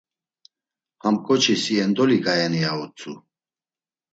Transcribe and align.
Ham 1.01 1.15
koçi 1.25 1.55
si 1.63 1.73
endoli 1.85 2.17
gayeni? 2.25 2.59
ya 2.63 2.71
utzu. 2.83 3.13